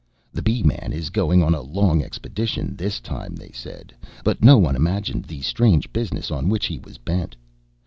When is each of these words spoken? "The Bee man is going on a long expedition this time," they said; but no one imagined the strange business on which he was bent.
"The 0.33 0.41
Bee 0.41 0.63
man 0.63 0.93
is 0.93 1.11
going 1.11 1.43
on 1.43 1.53
a 1.53 1.61
long 1.61 2.01
expedition 2.01 2.75
this 2.75 2.99
time," 2.99 3.35
they 3.35 3.51
said; 3.51 3.93
but 4.23 4.43
no 4.43 4.57
one 4.57 4.75
imagined 4.75 5.25
the 5.25 5.41
strange 5.41 5.93
business 5.93 6.31
on 6.31 6.49
which 6.49 6.65
he 6.65 6.79
was 6.79 6.97
bent. 6.97 7.35